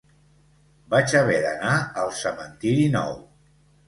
Vaig 0.93 1.11
haver 1.19 1.35
d'anar 1.43 1.73
al 2.05 2.09
cementiri 2.21 2.87
nou 2.97 3.13